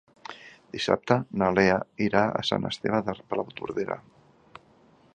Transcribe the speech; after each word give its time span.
Dissabte 0.75 1.17
na 1.41 1.51
Lea 1.59 1.77
irà 2.07 2.25
a 2.41 2.43
Sant 2.51 2.67
Esteve 2.73 3.05
de 3.11 3.19
Palautordera. 3.35 4.03